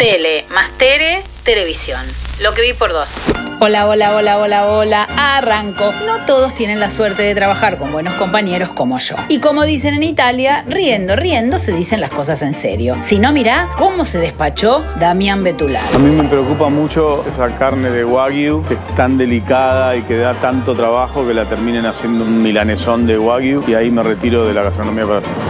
[0.00, 2.00] Tele más Tere, televisión.
[2.42, 3.10] Lo que vi por dos.
[3.60, 5.06] Hola, hola, hola, hola, hola.
[5.14, 5.92] Arranco.
[6.06, 9.16] No todos tienen la suerte de trabajar con buenos compañeros como yo.
[9.28, 12.96] Y como dicen en Italia, riendo, riendo se dicen las cosas en serio.
[13.00, 15.84] Si no, mirá cómo se despachó Damián Betular.
[15.94, 20.16] A mí me preocupa mucho esa carne de Wagyu, que es tan delicada y que
[20.16, 24.46] da tanto trabajo que la terminen haciendo un milanesón de Wagyu y ahí me retiro
[24.46, 25.44] de la gastronomía para siempre.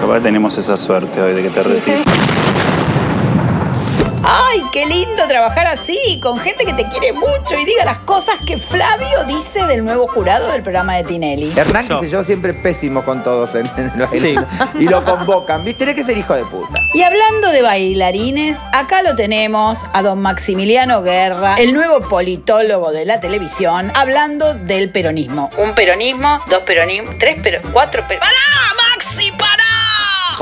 [0.00, 2.33] Capaz tenemos esa suerte hoy de que te retires.
[4.36, 6.18] ¡Ay, qué lindo trabajar así!
[6.20, 10.08] Con gente que te quiere mucho y diga las cosas que Flavio dice del nuevo
[10.08, 11.52] jurado del programa de Tinelli.
[11.56, 14.10] Hernán, que sé yo, siempre pésimo con todos en, en los
[14.74, 15.86] Y lo convocan, ¿viste?
[15.86, 16.80] Tenés que ser hijo de puta.
[16.94, 23.04] Y hablando de bailarines, acá lo tenemos a don Maximiliano Guerra, el nuevo politólogo de
[23.04, 25.50] la televisión, hablando del peronismo.
[25.58, 28.83] Un peronismo, dos peronismos, tres peronismos, cuatro peronismos.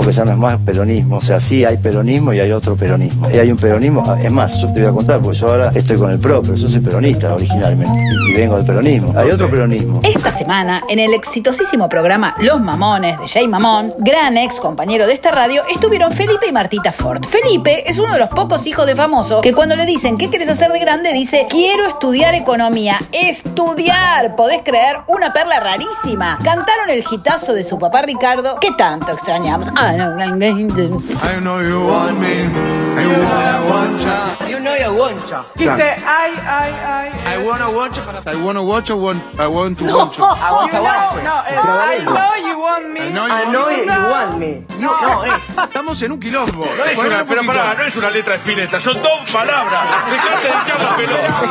[0.02, 1.18] Porque ya no es más peronismo.
[1.18, 3.30] O sea, sí hay peronismo y hay otro peronismo.
[3.30, 5.96] Y hay un peronismo, es más, yo te voy a contar, porque yo ahora estoy
[5.96, 9.16] con el PRO, pero yo soy peronista originalmente y, vengo del peronismo.
[9.16, 10.00] Hay otro peronismo.
[10.02, 15.12] Esta semana, en el exitosísimo programa Los Mamones de Jay Mamón, gran ex compañero de
[15.12, 17.24] esta radio, estuvieron Felipe y Martita Ford.
[17.24, 20.48] Felipe es uno de los pocos hijos de famoso que cuando le dicen ¿qué quieres
[20.48, 21.12] hacer de grande?
[21.12, 22.98] dice quiero estudiar economía.
[23.12, 26.38] Estudiar, podés creer, una perla rarísima.
[26.42, 29.68] Cantaron el hitazo de su papá Ricardo, que tanto extrañamos.
[29.92, 34.48] I know I know you want me, you wanna want ya.
[34.48, 35.44] You know you're wancha.
[35.54, 37.34] Dice, ay, ay, ay.
[37.34, 40.22] I wanna watch it, I wanna watch it, want, I want to watch it.
[40.22, 41.24] I want You to watch know, it.
[41.24, 42.41] no, es, I know you
[42.82, 43.00] want me.
[43.00, 44.64] I know you I know you, want me.
[44.78, 45.48] You know es.
[45.48, 46.66] Estamos en un quilombo.
[46.76, 49.82] No es una, pero pará, no es una letra espineta, son dos palabras.
[50.10, 51.42] Dejate de echar la pelota.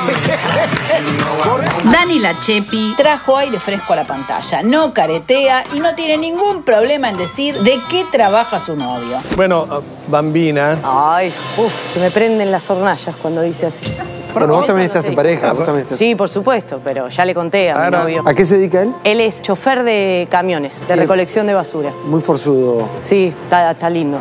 [1.92, 7.10] Dani Lachepi trajo aire fresco a la pantalla, no caretea y no tiene ningún problema
[7.10, 9.20] en decir de qué trabaja su novio.
[9.36, 10.78] Bueno, ah, Bambina.
[10.84, 14.21] Ay, uff, se me prenden las hornallas cuando dice así.
[14.34, 15.54] Bueno, vos también estás en pareja.
[15.54, 15.98] Vos también estás...
[15.98, 18.24] Sí, por supuesto, pero ya le conté a mi Ahora, novio.
[18.26, 18.94] ¿A qué se dedica él?
[19.04, 21.94] Él es chofer de camiones, de recolección de basura.
[22.06, 22.88] Muy forzudo.
[23.04, 24.18] Sí, está, está lindo.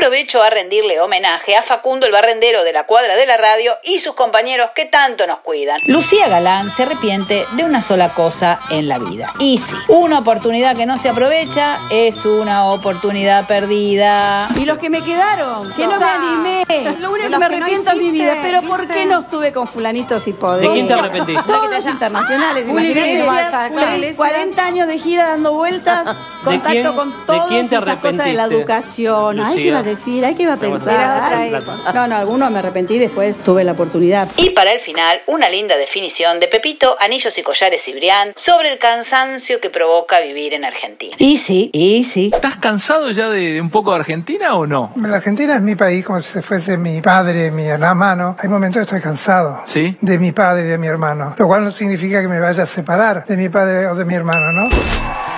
[0.00, 4.00] Aprovecho a rendirle homenaje a Facundo, el barrendero de la cuadra de la radio, y
[4.00, 5.78] sus compañeros que tanto nos cuidan.
[5.84, 9.34] Lucía Galán se arrepiente de una sola cosa en la vida.
[9.40, 14.48] Y sí, una oportunidad que no se aprovecha es una oportunidad perdida.
[14.56, 16.64] Y los que me quedaron, que no me animé.
[16.98, 20.26] Lo único que me arrepiento en mi vida, pero ¿por qué no estuve con fulanitos
[20.26, 20.62] y podés?
[20.62, 21.42] ¿De quién te arrepentiste?
[21.42, 22.66] Todos los internacionales.
[22.66, 23.70] Iglesia,
[24.16, 29.40] 40 años de gira dando vueltas, contacto quién- con todas esas cosas de la educación.
[29.40, 29.54] Ay, Lucía?
[29.54, 30.24] ¿qué iba a decir?
[30.24, 31.22] Ay, ¿qué iba a pensar?
[31.32, 31.52] Ay,
[31.94, 34.28] no, no, algunos me arrepentí, después tuve la oportunidad.
[34.36, 38.72] Y para el final, una linda definición de Pepito, Anillos y Collares y Brián sobre
[38.72, 41.14] el cansancio que provoca vivir en Argentina.
[41.18, 42.30] Y sí, y sí.
[42.32, 44.92] ¿Estás cansado ya de, de un poco de Argentina o no?
[44.96, 48.36] La Argentina es mi país como si fuese mi padre, mi hermano.
[48.38, 49.96] Hay momentos que estoy cansado ¿Sí?
[50.00, 52.66] de mi padre y de mi hermano, lo cual no significa que me vaya a
[52.66, 54.68] separar de mi padre o de mi hermano, ¿no?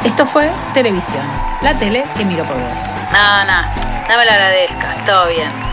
[0.05, 1.25] Esto fue televisión,
[1.63, 2.73] la tele que miro por vos.
[3.13, 3.63] No, no,
[4.09, 5.72] no me lo agradezcas, todo bien.